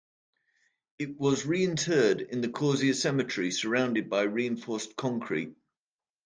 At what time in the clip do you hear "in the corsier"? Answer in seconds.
2.21-2.95